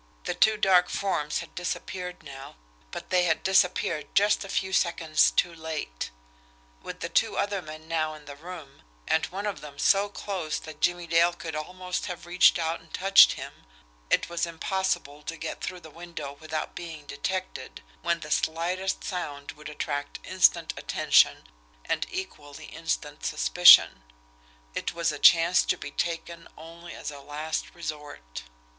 [0.23, 2.55] The two dark forms had disappeared now,
[2.89, 6.09] but they had disappeared just a few seconds too late
[6.81, 10.57] with the two other men now in the room, and one of them so close
[10.57, 13.53] that Jimmie Dale could almost have reached out and touched him,
[14.09, 19.51] it was impossible to get through the window without being detected, when the slightest sound
[19.51, 21.43] would attract instant attention
[21.85, 24.01] and equally instant suspicion.
[24.73, 28.41] It was a chance to be taken only as a last resort.